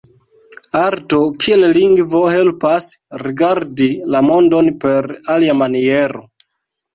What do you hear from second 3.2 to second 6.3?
rigardi la mondon per alia maniero.